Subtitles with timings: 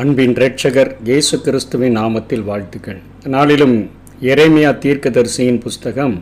[0.00, 3.00] அன்பின் ரட்சகர் இயேசு கிறிஸ்துவின் நாமத்தில் வாழ்த்துக்கள்.
[3.24, 3.74] நாளிலும்
[4.20, 6.14] எரேமியா தீர்க்கதரிசியின் புஸ்தகம்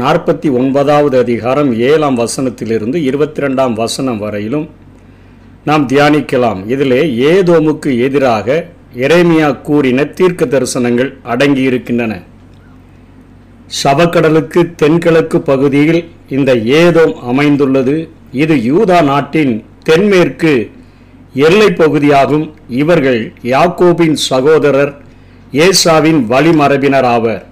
[0.00, 4.68] நாற்பத்தி ஒன்பதாவது அதிகாரம் ஏழாம் வசனத்திலிருந்து இருபத்தி ரெண்டாம் வசனம் வரையிலும்
[5.64, 6.60] நாம் தியானிக்கலாம்.
[6.66, 7.00] இதிலே
[7.30, 12.22] ஏதோமுக்கு எதிராக எரேமியா கூறின தீர்க்க தரிசனங்கள் அடங்கியிருக்கின்றன.
[13.82, 18.08] சவக்கடலுக்கு தென்கிழக்கு பகுதியில் இந்த ஏதோம் அமைந்துள்ளது.
[18.32, 20.72] இது யூதா நாட்டின் தென்மேற்கு
[21.34, 25.02] எல்லை பகுதியாகும் இவர்கள் யாக்கோபின் சகோதரர்
[25.52, 27.46] ஏசாவின் வழிமரபினர் ஆவர்.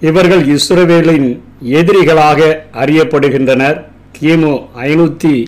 [0.00, 3.84] இவர்கள் இஸ்ரவேலின் எதிரிகளாக அறியப்படுகின்றனர்.
[4.20, 5.46] கிமு ஐநூற்றி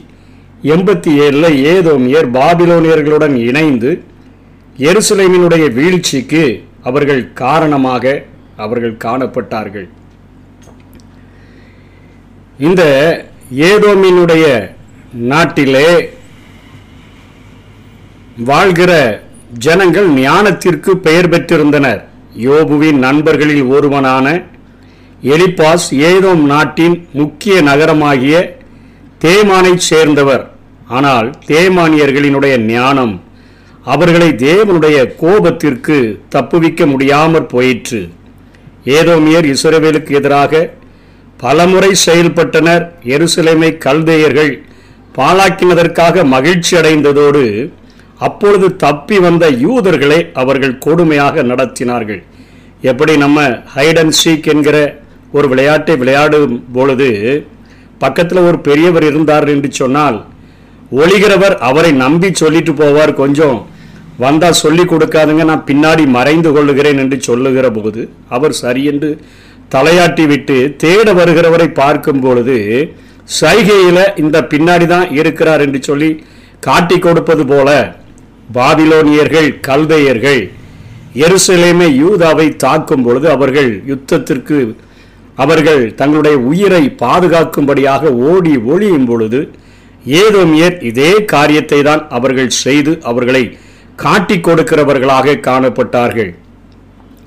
[0.62, 4.02] எண்பத்தி ஏழில் ஏதோமியர் பாபிலோனியர்களுடன் இணைந்து
[4.78, 8.22] எருசலேமினுடைய வீழ்ச்சிக்கு அவர்கள் காரணமாக
[8.56, 9.88] அவர்கள் காணப்பட்டார்கள்.
[12.58, 12.82] இந்த
[13.56, 14.74] ஏதோமினுடைய
[15.12, 16.13] நாட்டிலே
[18.36, 19.22] வாழ்கிற
[19.58, 22.00] ஜனங்கள் ஞானத்திற்கு பெயர் பெற்றிருந்தனர்.
[22.38, 24.42] யோபுவின் நண்பர்களில் ஒருவனான
[25.22, 28.56] எலிபாஸ் ஏதோம் நாட்டின் முக்கிய நகரமாகிய
[29.24, 30.50] தேமானைச் சேர்ந்தவர்.
[30.88, 33.22] ஆனால் தேமானியர்களினுடைய ஞானம்
[33.84, 38.08] அவர்களை தேவனுடைய கோபத்திற்கு தப்புவிக்க முடியாமற் போயிற்று.
[38.84, 40.70] ஏதோமியர் இஸ்ரவேலுக்கு எதிராக
[41.36, 42.84] பலமுறை செயல்பட்டனர்.
[43.04, 44.62] எருசலேமை கல்தேயர்கள்
[45.16, 47.72] பாழாக்கினதற்காக மகிழ்ச்சி அடைந்ததோடு
[48.20, 52.22] அப்பொழுது தப்பி வந்த யூதர்களை அவர்கள் கொடுமையாக நடத்தினார்கள்.
[52.82, 53.38] எப்படி நம்ம
[53.74, 54.76] ஹைட் அண்ட் சீக் என்கிற
[55.32, 57.08] ஒரு விளையாட்டை விளையாடும் பொழுது
[57.98, 60.24] பக்கத்தில் ஒரு பெரியவர் இருந்தார் என்று சொன்னால்
[60.92, 63.58] ஒளிகிறவர் அவரை நம்பி சொல்லிட்டு போவார் கொஞ்சம்.
[64.18, 69.10] வந்தால் சொல்லி கொடுக்காதுங்க நான் பின்னாடி மறைந்து கொள்ளுகிறேன் என்று சொல்லுகிற போது அவர் சரியென்று
[69.74, 72.56] தலையாட்டி விட்டு தேட வருகிறவரை பார்க்கும் பொழுது
[73.40, 76.10] சைகையில் இந்த பின்னாடி தான் இருக்கிறார் என்று சொல்லி
[76.60, 77.68] காட்டி கொடுப்பது போல
[78.52, 80.42] பாபிலோனியர்கள் கல்தையர்கள்
[81.14, 84.76] எருசலேமை யூதாவை தாக்கும் பொழுது அவர்கள் யுத்தத்திற்கு
[85.36, 89.40] அவர்கள் தங்களுடைய உயிரை பாதுகாக்கும்படியாக ஓடி ஒழியும் பொழுது
[90.06, 93.58] ஏதோமியர் இதே காரியத்தை தான் அவர்கள் செய்து அவர்களை
[93.96, 96.34] காட்டி கொடுக்கிறவர்களாக காணப்பட்டார்கள்.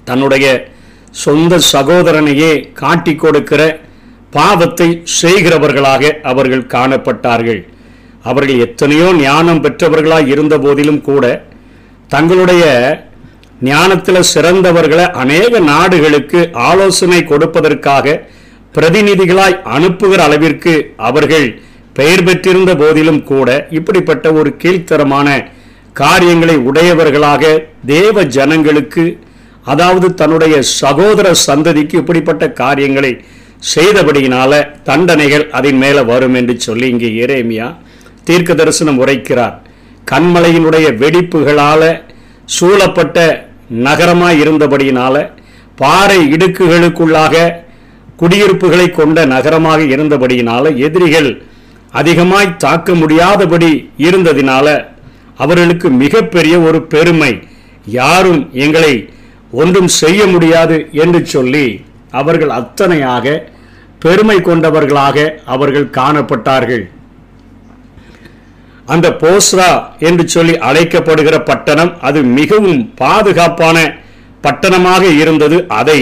[0.03, 0.73] தன்னுடைய
[1.11, 3.79] சொந்த சகோதரனையே காட்டி கொடுக்கிற
[4.29, 7.61] பாவத்தை செய்கிறவர்களாக அவர்கள் காணப்பட்டார்கள்.
[8.27, 11.25] அவர்கள் எத்தனையோ ஞானம் பெற்றவர்களாக இருந்த போதிலும் கூட
[12.09, 12.63] தங்களுடைய
[13.63, 18.17] ஞானத்தில் சிறந்தவர்களை அநேக நாடுகளுக்கு ஆலோசனை கொடுப்பதற்காக
[18.75, 20.73] பிரதிநிதிகளாய் அனுப்புகிற அளவிற்கு
[21.03, 21.47] அவர்கள்
[21.95, 25.29] பெயர் பெற்றிருந்த போதிலும் கூட இப்படிப்பட்ட ஒரு கீழ்த்தரமான
[25.95, 27.43] காரியங்களை உடையவர்களாக
[27.91, 29.05] தேவ ஜனங்களுக்கு
[29.65, 33.11] அதாவது தன்னுடைய சகோதர சந்ததிக்கு இப்படிப்பட்ட காரியங்களை
[33.67, 34.51] செய்தபடியினால
[34.83, 37.67] தண்டனைகள் அதன் மேலே வரும் என்று சொல்லி இங்கே எரேமியா
[38.27, 39.55] தீர்க்க தரிசனம் உரைக்கிறார்.
[40.11, 41.81] கண்மலையினுடைய வெடிப்புகளால
[42.55, 43.17] சூழப்பட்ட
[43.85, 45.15] நகரமாய் இருந்தபடியினால
[45.81, 47.35] பாறை இடுக்குகளுக்குள்ளாக
[48.21, 51.29] குடியிருப்புகளை கொண்ட நகரமாக இருந்தபடியினால எதிரிகள்
[51.99, 53.71] அதிகமாய் தாக்க முடியாதபடி
[54.07, 54.67] இருந்ததினால
[55.43, 57.31] அவர்களுக்கு மிகப்பெரிய ஒரு பெருமை.
[57.99, 58.93] யாரும் எங்களை
[59.61, 61.65] ஒன்றும் செய்ய முடியாது என்று சொல்லி
[62.21, 63.35] அவர்கள் அத்தனையாக
[64.03, 65.17] பெருமை கொண்டவர்களாக
[65.53, 66.83] அவர்கள் காணப்பட்டார்கள்.
[68.93, 69.69] அந்த போஸ்ரா
[70.09, 73.77] என்று சொல்லி அழைக்கப்படுகிற பட்டணம் அது மிகவும் பாதுகாப்பான
[74.43, 75.57] பட்டணமாக இருந்தது.
[75.79, 76.01] அதை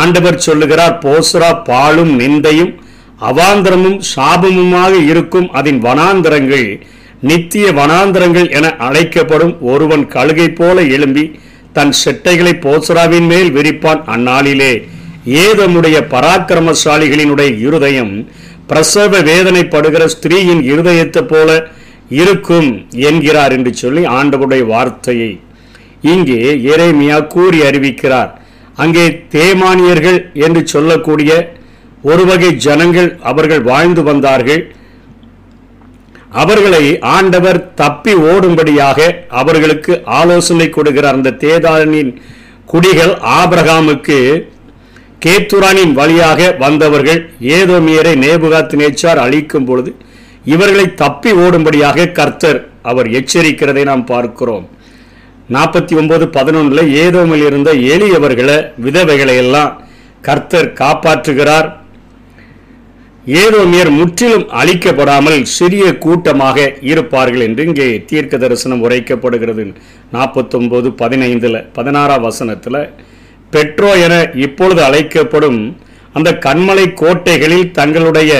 [0.00, 2.72] ஆண்டவர் சொல்லுகிறார் போஸ்ரா பாலும் நிந்தையும்
[3.28, 6.68] அவாந்திரமும் சாபமுமாக இருக்கும் அதன் வனாந்திரங்கள்
[7.28, 11.24] நித்திய வனாந்திரங்கள் என அழைக்கப்படும் ஒருவன் கழுகை போல எழும்பி
[11.76, 14.02] தன் செட்டைகளை போஸ்ராவின் மேல் விரிப்பான்.
[14.14, 14.72] அந்நாளிலே
[15.44, 18.12] ஏதமுடைய பராக்கிரமசாலிகளினுடைய இருதயம்
[18.66, 21.48] பிரசவ வேதனைப்படுகிற ஸ்திரீயின் இருதயத்தை போல
[22.08, 25.40] இருக்கும் என்கிறார் என்று சொல்லி ஆண்டவருடைய வார்த்தையை
[26.00, 28.30] இங்கே எரேமியா கூறி அறிவிக்கிறார்.
[28.76, 31.58] அங்கே தேமானியர்கள் என்று சொல்லக்கூடிய
[32.02, 34.74] ஒரு வகை ஜனங்கள் அவர்கள் வாழ்ந்து வந்தார்கள்.
[36.30, 41.16] அவர்களை ஆண்டவர் தப்பி ஓடும்படியாக அவர்களுக்கு ஆலோசனை கொடுக்கிறார்.
[41.18, 42.18] அந்த தேதானின்
[42.66, 44.44] குடிகள் ஆபிரகாமுக்கு
[45.24, 49.96] கேத்துரானின் வழியாக வந்தவர்கள் ஏதோமியரை நேபுகாத் நேச்சார் அழிக்கும் பொழுது
[50.52, 52.60] இவர்களை தப்பி ஓடும்படியாக கர்த்தர்
[52.90, 54.66] அவர் எச்சரிக்கிறதை நாம் பார்க்கிறோம்.
[55.54, 59.72] நாற்பத்தி ஒன்பது பதினொன்றில் ஏதோமில் இருந்த எளியவர்களை விதவைகளை எல்லாம்
[60.28, 61.68] கர்த்தர் காப்பாற்றுகிறார்.
[63.42, 69.64] ஏதோமியர் முற்றிலும் அழிக்கப்படாமல் சிறிய கூட்டமாக இருப்பார்கள் என்று இங்கே தீர்க்க தரிசனம் உரைக்கப்படுகிறது.
[70.14, 72.80] நாற்பத்தொன்பது பதினைந்தில் பதினாறாம் வசனத்தில்
[73.54, 74.14] பெட்ரோ என
[74.46, 75.60] இப்பொழுது அழைக்கப்படும்
[76.18, 78.32] அந்த கண்மலை கோட்டைகளில் தங்களுடைய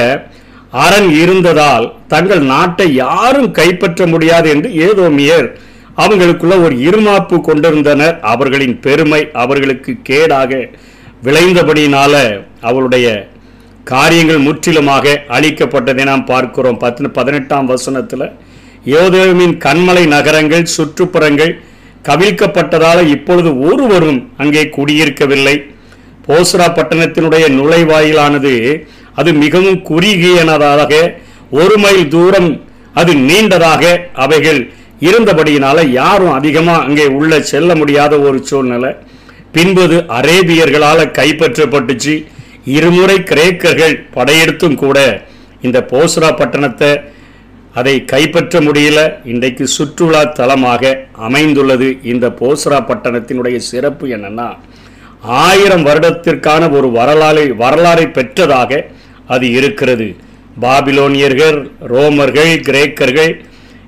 [0.82, 5.48] அரண் இருந்ததால் தங்கள் நாட்டை யாரும் கைப்பற்ற முடியாது என்று ஏதோமியர்
[6.02, 8.16] அவங்களுக்குள்ள ஒரு இருமாப்பு கொண்டிருந்தனர்.
[8.32, 10.52] அவர்களின் பெருமை அவர்களுக்கு கேடாக
[11.26, 12.14] விளைந்தபடியினால
[12.68, 13.06] அவளுடைய
[13.92, 16.80] காரியங்கள் முற்றிலுமாக அழிக்கப்பட்டதை நாம் பார்க்கிறோம்.
[16.84, 18.26] பத்து பதினெட்டாம் வசனத்தில்
[18.94, 21.52] யோதேவின் கண்மலை நகரங்கள் சுற்றுப்புறங்கள்
[22.08, 25.56] கவிழ்க்கப்பட்டதால இப்பொழுது ஒருவரும் அங்கே குடியிருக்கவில்லை.
[26.26, 28.52] போஸ்ரா பட்டணத்தினுடைய நுழைவாயிலானது
[29.18, 30.92] அது மிகவும் குறுகியனதாக
[31.60, 32.50] ஒரு மைல் தூரம்
[33.00, 33.84] அது நீண்டதாக
[34.24, 34.60] அவைகள்
[35.08, 38.90] இருந்தபடியினால யாரும் அதிகமாக அங்கே உள்ள செல்ல முடியாத ஒரு சூழ்நிலை.
[39.56, 42.14] பின்பது அரேபியர்களால் கைப்பற்றப்பட்டுச்சு.
[42.76, 44.98] இருமுறை கிரேக்கர்கள் படையெடுத்தும் கூட
[45.66, 46.92] இந்த போஸ்ரா பட்டணத்தை
[47.80, 49.00] அதை கைப்பற்ற முடியல.
[49.32, 50.92] இன்றைக்கு சுற்றுலா தலமாக
[51.26, 54.48] அமைந்துள்ளது இந்த போஸ்ரா பட்டணத்தினுடைய சிறப்பு என்னன்னா
[55.46, 58.80] ஆயிரம் வருடத்திற்கான ஒரு வரலாறை வரலாறை பெற்றதாக
[59.26, 60.16] அது இருக்கிறது.
[60.60, 63.32] பாபிலோனியர்கள் ரோமர்கள் கிரேக்கர்கள்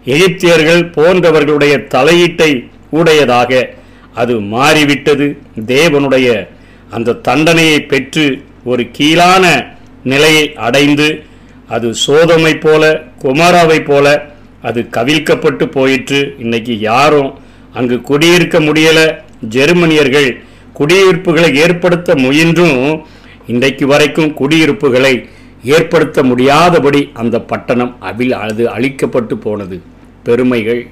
[0.05, 3.69] எகிப்தியர்கள் போன்றவர்களுடைய தலையீட்டை உடையதாக.
[4.15, 5.37] அது மாறிவிட்டது.
[5.67, 6.49] தேவனுடைய
[6.91, 9.45] அந்த தண்டனையை பெற்று ஒரு கீழான
[10.05, 11.23] நிலையை அடைந்து
[11.69, 16.35] அது சோதமை போல குமாராவை போல அது கவிழ்க்கப்பட்டு போயிற்று.
[16.39, 17.39] இன்னைக்கு யாரும்
[17.75, 19.07] அங்கு குடியிருக்க முடியலை.
[19.49, 20.41] ஜெர்மனியர்கள்
[20.73, 23.07] குடியிருப்புகளை ஏற்படுத்த முயன்றும்
[23.53, 25.15] இன்றைக்கு வரைக்கும் குடியிருப்புகளை
[25.75, 29.77] ஏற்படுத்த முடியாதபடி அந்த பட்டணம் அவில் அது அழிக்கப்பட்டு போனது.
[30.27, 30.83] பெருமைகள்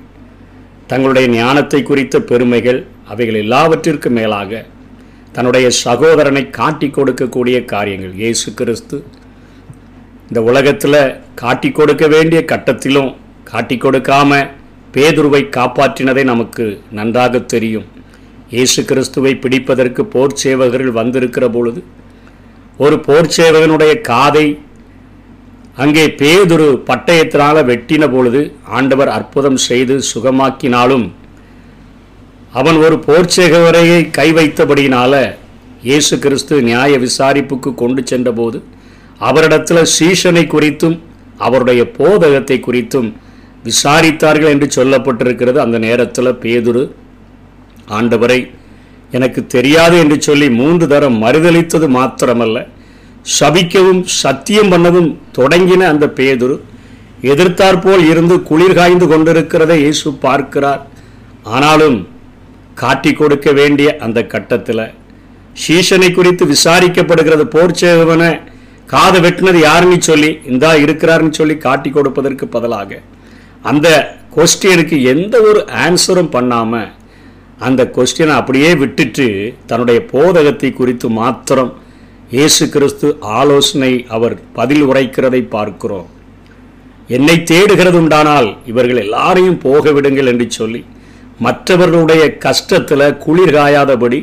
[0.90, 2.80] தங்களுடைய ஞானத்தை குறித்த பெருமைகள்
[3.12, 4.62] அவைகள் எல்லாவற்றிற்கும் மேலாக
[5.36, 8.14] தன்னுடைய சகோதரனை காட்டி கொடுக்கக்கூடிய காரியங்கள்.
[8.22, 8.96] இயேசு கிறிஸ்து
[10.28, 11.00] இந்த உலகத்தில்
[11.42, 13.10] காட்டி கொடுக்க வேண்டிய கட்டத்திலும்
[13.50, 14.40] காட்டி கொடுக்காம
[14.94, 16.64] பேதுருவை காப்பாற்றினதை நமக்கு
[16.98, 17.86] நன்றாக தெரியும்.
[18.54, 21.80] இயேசு கிறிஸ்துவை பிடிப்பதற்கு போர் சேவகர்கள் வந்திருக்கிற பொழுது
[22.79, 24.47] ஒரு போர்ச்சேவகனுடைய காதை
[25.76, 31.12] அங்கே பேதுரு பட்டயத்தினால வெட்டின பொழுது ஆண்டவர் அற்புதம் செய்து சுகமாக்கினாலும்
[32.53, 35.15] அவன் ஒரு போர்ச்சேகவரையை கை வைத்தபடியினால
[35.82, 38.62] இயேசு கிறிஸ்து நியாய விசாரிப்புக்கு கொண்டு சென்றபோது
[39.19, 41.00] அவரிடத்தில் சீஷனை குறித்தும்
[41.38, 43.12] அவருடைய போதகத்தை குறித்தும்
[43.65, 45.56] விசாரித்தார்கள் என்று சொல்லப்பட்டிருக்கிறது.
[45.56, 46.91] அந்த நேரத்தில் பேதுரு
[47.88, 48.38] ஆண்டவரை
[49.16, 52.58] எனக்கு தெரியாது என்று சொல்லி மூன்று தரம் மறுதளித்தது மாத்திரமல்ல.
[53.38, 56.56] சபிக்கவும் சத்தியம் பண்ணவும் தொடங்கின அந்த பேதுரு
[57.32, 60.82] எதிர்த்தாற்போல் இருந்து குளிர் காய்ந்து கொண்டிருக்கிறதை இயேசு பார்க்கிறார்.
[61.55, 61.99] ஆனாலும்
[62.82, 64.84] காட்டி கொடுக்க வேண்டிய அந்த கட்டத்தில்
[65.62, 68.31] சீஷனை குறித்து விசாரிக்கப்படுகிறது போர்ச்சேவனை
[68.93, 73.00] காதை வெட்டினது யாருன்னு சொல்லி இந்தா இருக்கிறாருன்னு சொல்லி காட்டி கொடுப்பதற்கு பதிலாக
[73.70, 73.88] அந்த
[74.34, 76.90] கொஸ்டியனுக்கு எந்த ஒரு ஆன்சரும் பண்ணாமல்
[77.66, 79.26] அந்த கொஸ்டினை அப்படியே விட்டுட்டு
[79.70, 81.72] தன்னுடைய போதகத்தை குறித்து மாத்திரம்
[82.34, 83.08] இயேசு கிறிஸ்து
[83.38, 86.06] ஆலோசனை அவர் பதில் உரைக்கிறதை பார்க்கிறோம்.
[87.16, 90.81] என்னை தேடுகிறது உண்டானால் இவர்கள் எல்லாரையும் போக விடுங்கள் என்று சொல்லி
[91.46, 94.20] மற்றவர்களுடைய கஷ்டத்தில் குளிர் காயாதபடி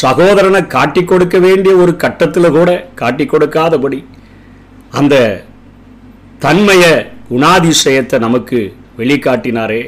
[0.00, 2.70] சகோதரனை காட்டி கொடுக்க வேண்டிய ஒரு கட்டத்தில் கூட
[3.00, 3.98] காட்டி கொடுக்காதபடி
[4.98, 5.14] அந்த
[6.44, 6.84] தன்மைய
[7.30, 8.58] குணாதிசயத்தை நமக்கு
[8.98, 9.82] வெளிக்காட்டினாரே.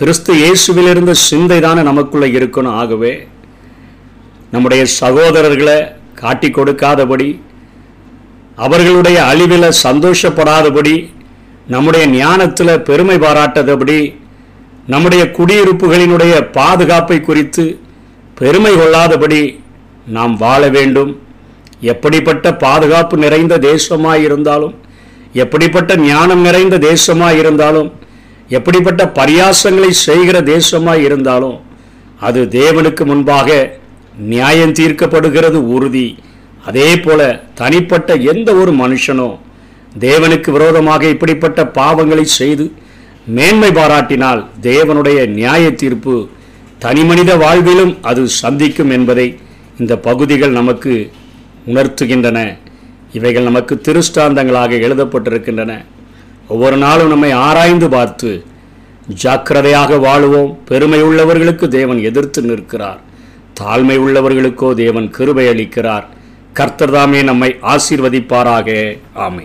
[0.00, 3.28] கிறிஸ்து இயேசுவில் இருந்த சிந்தை தானே நமக்குள்ளே இருக்கணும் ஆகவே
[4.50, 7.40] நம்முடைய சகோதரர்களை காட்டி கொடுக்காதபடி
[8.56, 11.10] அவர்களுடைய அழிவில் சந்தோஷப்படாதபடி
[11.66, 14.14] நம்முடைய ஞானத்தில் பெருமை பாராட்டாதபடி
[14.86, 17.80] நம்முடைய குடியிருப்புகளினுடைய பாதுகாப்பை குறித்து
[18.34, 19.60] பெருமை கொள்ளாதபடி
[20.06, 21.20] நாம் வாழ வேண்டும்.
[21.80, 24.74] எப்படிப்பட்ட பாதுகாப்பு நிறைந்த தேசமாய் இருந்தாலும்
[25.32, 27.92] எப்படிப்பட்ட ஞானம் நிறைந்த தேசமாய் இருந்தாலும்
[28.54, 31.58] எப்படிப்பட்ட பரியாசங்களை செய்கிற தேசமாய் இருந்தாலும்
[32.28, 33.48] அது தேவனுக்கு முன்பாக
[34.32, 36.08] நியாயம் தீர்க்கப்படுகிறது உறுதி.
[36.68, 37.20] அதே போல
[37.60, 39.28] தனிப்பட்ட எந்த ஒரு மனுஷனோ
[40.06, 42.64] தேவனுக்கு விரோதமாக இப்படிப்பட்ட பாவங்களை செய்து
[43.36, 46.16] மேன்மை பாராட்டினால் தேவனுடைய நியாய தீர்ப்பு
[46.84, 49.26] தனிமனித வாழ்விலும் அது சந்திக்கும் என்பதை
[49.78, 50.92] இந்த பகுதிகள் நமக்கு
[51.70, 52.38] உணர்த்துகின்றன.
[53.18, 55.72] இவைகள் நமக்கு திருஷ்டாந்தங்களாக எழுதப்பட்டிருக்கின்றன.
[56.50, 58.44] ஒவ்வொரு நாளும் நம்மை ஆராய்ந்து பார்த்து
[59.08, 60.56] ஜாக்கிரதையாக வாழுவோம்.
[60.64, 63.00] பெருமை உள்ளவர்களுக்கு தேவன் எதிர்த்து நிற்கிறார்.
[63.60, 66.04] தாழ்மை உள்ளவர்களுக்கோ தேவன் கிருபை அளிக்கிறார்.
[66.52, 68.98] கர்த்தர் தாமே நம்மை ஆசீர்வதிப்பாராக.
[69.14, 69.44] ஆமை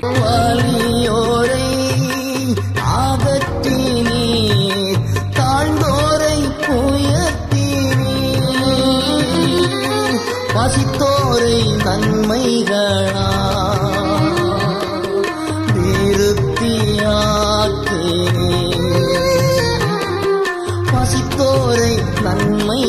[10.55, 13.27] பசித்தோரை நன்மைகளா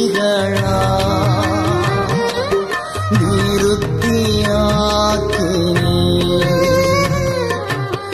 [0.07, 0.36] திருப்தியாக்கினீர் பசித்தோரை நன்மைகளா